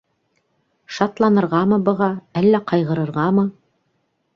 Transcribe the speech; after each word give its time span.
Шатланырғамы 0.95 1.81
быға, 1.91 2.11
әллә 2.43 2.67
ҡайғырырғамы? 2.73 3.51